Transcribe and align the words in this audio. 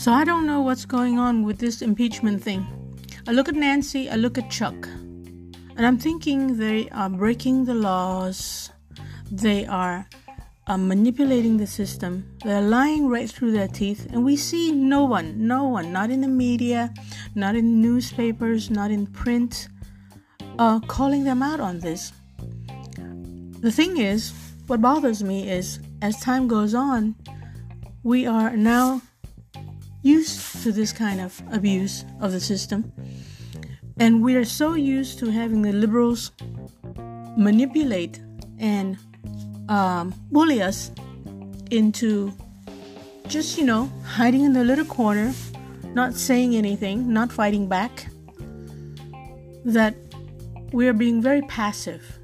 So 0.00 0.12
I 0.12 0.24
don't 0.24 0.46
know 0.46 0.62
what's 0.62 0.86
going 0.86 1.18
on 1.18 1.44
with 1.44 1.58
this 1.58 1.82
impeachment 1.82 2.42
thing. 2.42 2.66
I 3.28 3.32
look 3.32 3.48
at 3.48 3.54
Nancy, 3.54 4.08
I 4.08 4.16
look 4.16 4.38
at 4.38 4.50
Chuck, 4.50 4.88
and 5.76 5.86
I'm 5.86 5.98
thinking 5.98 6.56
they 6.56 6.88
are 6.88 7.10
breaking 7.10 7.66
the 7.66 7.74
laws, 7.74 8.70
they 9.30 9.66
are 9.66 10.08
uh, 10.66 10.76
manipulating 10.78 11.58
the 11.58 11.66
system, 11.66 12.26
they're 12.42 12.62
lying 12.62 13.08
right 13.08 13.30
through 13.30 13.52
their 13.52 13.68
teeth, 13.68 14.06
and 14.10 14.24
we 14.24 14.36
see 14.36 14.72
no 14.72 15.04
one, 15.04 15.46
no 15.46 15.64
one, 15.64 15.92
not 15.92 16.10
in 16.10 16.22
the 16.22 16.28
media, 16.28 16.92
not 17.34 17.54
in 17.54 17.82
newspapers, 17.82 18.70
not 18.70 18.90
in 18.90 19.06
print, 19.06 19.68
uh, 20.58 20.80
calling 20.80 21.24
them 21.24 21.42
out 21.42 21.60
on 21.60 21.78
this. 21.78 22.12
The 23.60 23.70
thing 23.70 23.98
is, 23.98 24.32
what 24.70 24.80
bothers 24.80 25.20
me 25.20 25.50
is 25.50 25.80
as 26.00 26.16
time 26.20 26.46
goes 26.46 26.74
on, 26.76 27.16
we 28.04 28.24
are 28.24 28.56
now 28.56 29.02
used 30.02 30.62
to 30.62 30.70
this 30.70 30.92
kind 30.92 31.20
of 31.20 31.42
abuse 31.50 32.04
of 32.20 32.30
the 32.30 32.38
system. 32.38 32.92
And 33.98 34.22
we 34.22 34.36
are 34.36 34.44
so 34.44 34.74
used 34.74 35.18
to 35.18 35.30
having 35.32 35.62
the 35.62 35.72
liberals 35.72 36.30
manipulate 37.36 38.20
and 38.60 38.96
um, 39.68 40.14
bully 40.30 40.62
us 40.62 40.92
into 41.72 42.32
just, 43.26 43.58
you 43.58 43.64
know, 43.64 43.90
hiding 44.06 44.44
in 44.44 44.52
the 44.52 44.62
little 44.62 44.84
corner, 44.84 45.34
not 45.94 46.14
saying 46.14 46.54
anything, 46.54 47.12
not 47.12 47.32
fighting 47.32 47.66
back, 47.66 48.06
that 49.64 49.96
we 50.72 50.86
are 50.86 50.92
being 50.92 51.20
very 51.20 51.42
passive. 51.42 52.20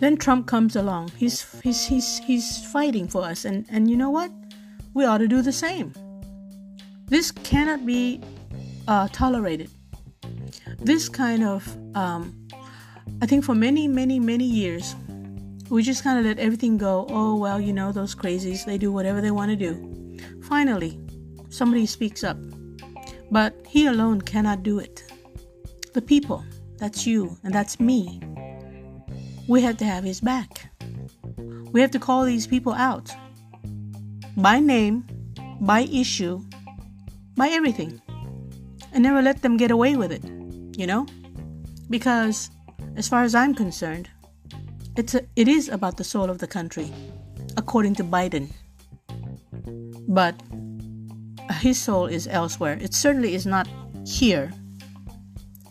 Then 0.00 0.16
Trump 0.16 0.46
comes 0.46 0.76
along. 0.76 1.12
He's 1.16 1.44
he's 1.60 1.86
he's 1.86 2.18
he's 2.18 2.66
fighting 2.72 3.06
for 3.06 3.22
us, 3.22 3.44
and 3.44 3.66
and 3.70 3.90
you 3.90 3.96
know 3.96 4.10
what? 4.10 4.30
We 4.94 5.04
ought 5.04 5.18
to 5.18 5.28
do 5.28 5.42
the 5.42 5.52
same. 5.52 5.92
This 7.06 7.30
cannot 7.30 7.84
be 7.84 8.20
uh, 8.88 9.08
tolerated. 9.12 9.70
This 10.78 11.08
kind 11.08 11.44
of, 11.44 11.76
um, 11.94 12.48
I 13.20 13.26
think 13.26 13.44
for 13.44 13.54
many, 13.54 13.86
many, 13.88 14.18
many 14.18 14.44
years, 14.44 14.94
we 15.68 15.82
just 15.82 16.02
kind 16.02 16.18
of 16.18 16.24
let 16.24 16.38
everything 16.38 16.78
go. 16.78 17.06
Oh, 17.10 17.36
well, 17.36 17.60
you 17.60 17.72
know, 17.72 17.92
those 17.92 18.14
crazies, 18.14 18.64
they 18.64 18.78
do 18.78 18.90
whatever 18.90 19.20
they 19.20 19.30
want 19.30 19.50
to 19.50 19.56
do. 19.56 20.18
Finally, 20.42 20.98
somebody 21.50 21.86
speaks 21.86 22.24
up. 22.24 22.38
But 23.30 23.54
he 23.68 23.86
alone 23.86 24.20
cannot 24.22 24.62
do 24.62 24.78
it. 24.78 25.04
The 25.92 26.02
people, 26.02 26.44
that's 26.78 27.06
you 27.06 27.36
and 27.44 27.52
that's 27.52 27.78
me, 27.78 28.20
we 29.50 29.60
have 29.62 29.76
to 29.78 29.84
have 29.84 30.04
his 30.04 30.20
back. 30.20 30.70
We 31.72 31.80
have 31.80 31.90
to 31.90 31.98
call 31.98 32.24
these 32.24 32.46
people 32.46 32.72
out 32.72 33.10
by 34.36 34.60
name, 34.60 35.04
by 35.60 35.80
issue, 35.90 36.40
by 37.34 37.48
everything 37.48 38.00
and 38.92 39.02
never 39.02 39.20
let 39.20 39.42
them 39.42 39.56
get 39.56 39.72
away 39.72 39.96
with 39.96 40.12
it, 40.12 40.22
you 40.78 40.86
know? 40.86 41.04
Because 41.90 42.48
as 42.94 43.08
far 43.08 43.24
as 43.24 43.34
I'm 43.34 43.52
concerned, 43.52 44.08
it's 44.96 45.16
a, 45.16 45.22
it 45.34 45.48
is 45.48 45.68
about 45.68 45.96
the 45.96 46.04
soul 46.04 46.30
of 46.30 46.38
the 46.38 46.46
country, 46.46 46.92
according 47.56 47.96
to 47.96 48.04
Biden. 48.04 48.50
But 50.06 50.40
uh, 51.48 51.54
his 51.54 51.76
soul 51.76 52.06
is 52.06 52.28
elsewhere. 52.28 52.78
It 52.80 52.94
certainly 52.94 53.34
is 53.34 53.46
not 53.46 53.66
here. 54.06 54.52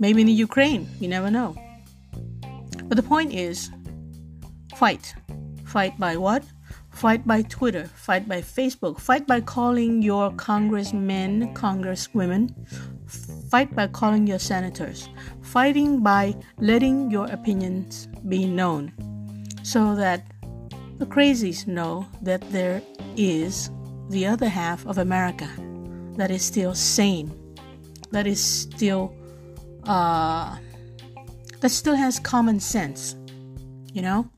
Maybe 0.00 0.22
in 0.22 0.26
the 0.26 0.32
Ukraine, 0.32 0.88
you 0.98 1.06
never 1.06 1.30
know. 1.30 1.54
But 2.90 2.96
the 2.96 3.04
point 3.04 3.32
is 3.32 3.70
fight. 4.74 5.14
Fight 5.64 5.96
by 5.96 6.16
what? 6.16 6.42
Fight 6.90 7.24
by 7.24 7.42
Twitter, 7.42 7.86
fight 7.86 8.28
by 8.28 8.42
Facebook, 8.42 8.98
fight 8.98 9.28
by 9.28 9.42
calling 9.42 10.02
your 10.02 10.32
congressmen, 10.32 11.54
congresswomen, 11.54 12.50
fight 13.48 13.72
by 13.76 13.86
calling 13.86 14.26
your 14.26 14.40
senators, 14.40 15.08
fighting 15.40 16.02
by 16.02 16.34
letting 16.58 17.12
your 17.12 17.26
opinions 17.30 18.08
be 18.28 18.44
known 18.44 18.92
so 19.62 19.94
that 19.94 20.26
the 20.98 21.06
crazies 21.06 21.68
know 21.68 22.08
that 22.22 22.42
there 22.50 22.82
is 23.16 23.70
the 24.08 24.26
other 24.26 24.48
half 24.48 24.84
of 24.84 24.98
America 24.98 25.48
that 26.16 26.32
is 26.32 26.44
still 26.44 26.74
sane, 26.74 27.30
that 28.10 28.26
is 28.26 28.42
still, 28.42 29.14
uh, 29.84 30.56
that 31.60 31.70
still 31.70 31.94
has 31.94 32.18
common 32.18 32.60
sense, 32.60 33.16
you 33.92 34.02
know? 34.02 34.28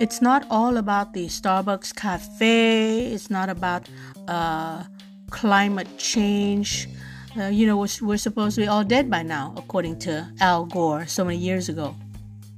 It's 0.00 0.20
not 0.20 0.46
all 0.50 0.76
about 0.76 1.12
the 1.12 1.26
Starbucks 1.26 1.94
cafe. 1.94 3.06
It's 3.12 3.30
not 3.30 3.48
about 3.48 3.88
uh, 4.28 4.84
climate 5.30 5.88
change. 5.98 6.88
Uh, 7.38 7.44
you 7.44 7.66
know, 7.66 7.76
we're, 7.76 7.88
we're 8.02 8.16
supposed 8.16 8.54
to 8.56 8.62
be 8.62 8.66
all 8.66 8.84
dead 8.84 9.10
by 9.10 9.22
now, 9.22 9.54
according 9.56 9.98
to 10.00 10.30
Al 10.40 10.64
Gore 10.64 11.06
so 11.06 11.24
many 11.24 11.38
years 11.38 11.68
ago. 11.68 11.94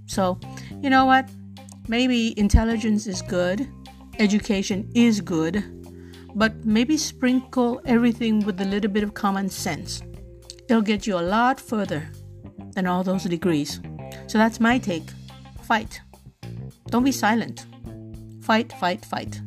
So, 0.07 0.39
you 0.83 0.91
know 0.91 1.05
what? 1.05 1.29
Maybe 1.89 2.39
intelligence 2.39 3.07
is 3.07 3.23
good, 3.23 3.69
education 4.19 4.91
is 4.95 5.21
good, 5.21 5.65
but 6.35 6.65
maybe 6.65 6.97
sprinkle 6.97 7.81
everything 7.87 8.45
with 8.45 8.61
a 8.61 8.65
little 8.65 8.91
bit 8.91 9.03
of 9.03 9.15
common 9.15 9.49
sense. 9.49 10.03
It'll 10.69 10.83
get 10.83 11.07
you 11.07 11.19
a 11.19 11.25
lot 11.25 11.59
further 11.61 12.11
than 12.79 12.87
all 12.87 13.03
those 13.03 13.25
degrees. 13.25 13.81
So 14.29 14.39
that's 14.39 14.61
my 14.61 14.79
take. 14.79 15.11
Fight. 15.63 16.01
Don't 16.87 17.03
be 17.03 17.11
silent. 17.11 17.67
Fight, 18.41 18.73
fight, 18.75 19.05
fight. 19.05 19.41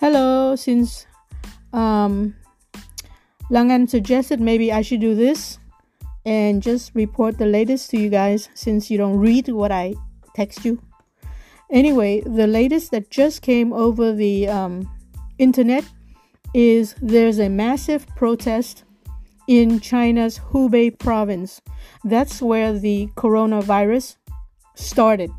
Hello, 0.00 0.56
since 0.56 1.06
um, 1.72 2.34
Langan 3.48 3.86
suggested 3.86 4.40
maybe 4.40 4.72
I 4.72 4.82
should 4.82 5.00
do 5.00 5.14
this 5.14 5.60
and 6.26 6.60
just 6.60 6.96
report 6.96 7.38
the 7.38 7.46
latest 7.46 7.90
to 7.90 7.96
you 7.96 8.08
guys 8.08 8.48
since 8.54 8.90
you 8.90 8.98
don't 8.98 9.18
read 9.18 9.48
what 9.50 9.70
I 9.70 9.94
text 10.38 10.64
you. 10.64 10.80
Anyway, 11.70 12.20
the 12.20 12.46
latest 12.46 12.90
that 12.92 13.10
just 13.10 13.42
came 13.42 13.72
over 13.72 14.12
the 14.12 14.48
um, 14.48 14.88
internet 15.38 15.84
is 16.54 16.94
there's 17.02 17.38
a 17.38 17.48
massive 17.48 18.06
protest 18.16 18.84
in 19.48 19.80
China's 19.80 20.38
Hubei 20.50 20.96
province. 20.96 21.60
That's 22.04 22.40
where 22.40 22.72
the 22.78 23.08
coronavirus 23.16 24.16
started. 24.74 25.30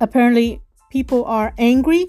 Apparently, 0.00 0.60
people 0.90 1.24
are 1.24 1.54
angry. 1.58 2.06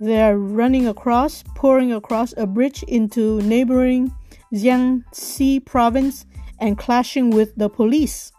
They're 0.00 0.38
running 0.38 0.86
across, 0.88 1.44
pouring 1.54 1.92
across 1.92 2.34
a 2.36 2.46
bridge 2.46 2.82
into 2.84 3.40
neighboring 3.42 4.12
Jiangxi 4.52 5.64
province 5.64 6.26
and 6.58 6.78
clashing 6.78 7.30
with 7.30 7.54
the 7.56 7.68
police. 7.68 8.32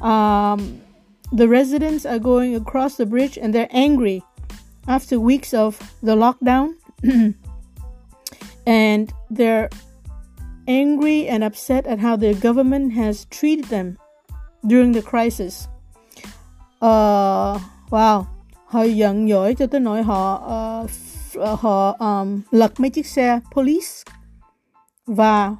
Um, 0.00 0.80
the 1.32 1.48
residents 1.48 2.04
are 2.04 2.18
going 2.18 2.54
across 2.54 2.96
the 2.96 3.06
bridge 3.06 3.38
and 3.38 3.54
they're 3.54 3.68
angry 3.70 4.22
after 4.86 5.18
weeks 5.18 5.54
of 5.54 5.78
the 6.02 6.16
lockdown. 6.16 6.74
and 8.66 9.12
they're 9.30 9.68
angry 10.68 11.26
and 11.26 11.42
upset 11.42 11.86
at 11.86 11.98
how 11.98 12.16
the 12.16 12.34
government 12.34 12.92
has 12.92 13.24
treated 13.26 13.66
them 13.66 13.98
during 14.66 14.92
the 14.92 15.02
crisis. 15.02 15.68
Uh, 16.80 17.58
wow, 17.90 18.26
họ 18.66 18.82
giận 18.82 19.28
dỗi 19.28 19.54
cho 19.54 19.66
tới 19.66 19.80
nỗi 19.80 20.02
họ 20.02 20.34
uh, 20.84 21.60
họ 21.60 21.96
um, 21.98 22.40
lật 22.50 22.80
mấy 22.80 22.90
chiếc 22.90 23.06
xe 23.06 23.40
police 23.54 24.04
và 25.06 25.56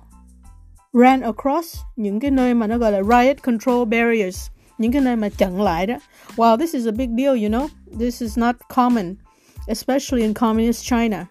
ran 0.93 1.21
across 1.21 1.79
những 1.97 2.21
cái 2.21 2.31
nơi 2.31 2.55
mà 2.55 2.67
nó 2.67 2.79
gọi 2.79 2.93
là 2.93 3.03
riot 3.03 3.43
control 3.43 3.89
barriers 3.89 4.49
những 4.81 6.01
wow 6.37 6.57
this 6.57 6.73
is 6.73 6.87
a 6.87 6.93
big 6.93 7.15
deal 7.15 7.37
you 7.37 7.51
know? 7.51 7.71
This 7.93 8.23
is 8.23 8.37
not 8.39 8.57
common 8.69 9.21
especially 9.69 10.25
in 10.25 10.33
communist 10.33 10.85
China. 10.85 11.29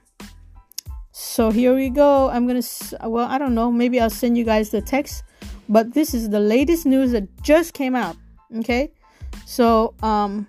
So 1.12 1.50
here 1.50 1.74
we 1.74 1.90
go. 1.90 2.30
I'm 2.30 2.48
gonna 2.48 2.62
well 3.10 3.28
I 3.28 3.40
don't 3.40 3.56
know. 3.56 3.72
Maybe 3.72 4.00
I'll 4.00 4.10
send 4.12 4.38
you 4.38 4.44
guys 4.44 4.70
the 4.70 4.82
text 4.82 5.24
but 5.68 5.94
this 5.96 6.14
is 6.14 6.30
the 6.30 6.40
latest 6.40 6.86
news 6.86 7.12
that 7.12 7.28
just 7.42 7.74
came 7.74 7.96
out 7.96 8.16
okay? 8.60 8.92
So 9.46 9.96
um 10.04 10.48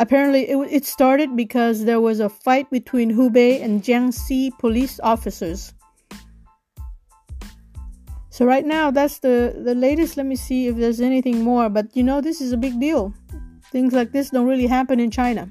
apparently 0.00 0.50
it, 0.50 0.56
it 0.70 0.84
started 0.84 1.36
because 1.36 1.84
there 1.84 2.00
was 2.00 2.18
a 2.18 2.28
fight 2.28 2.68
between 2.70 3.14
Hubei 3.14 3.62
and 3.62 3.82
Jiangxi 3.84 4.50
police 4.58 4.98
officers 5.00 5.74
so 8.34 8.44
right 8.44 8.66
now 8.66 8.90
that's 8.90 9.20
the 9.20 9.54
the 9.62 9.76
latest. 9.76 10.16
Let 10.16 10.26
me 10.26 10.34
see 10.34 10.66
if 10.66 10.74
there's 10.74 11.00
anything 11.00 11.44
more. 11.44 11.68
But 11.68 11.96
you 11.96 12.02
know 12.02 12.20
this 12.20 12.40
is 12.40 12.50
a 12.50 12.56
big 12.56 12.80
deal. 12.80 13.14
Things 13.70 13.92
like 13.92 14.10
this 14.10 14.30
don't 14.30 14.48
really 14.48 14.66
happen 14.66 14.98
in 14.98 15.12
China. 15.12 15.48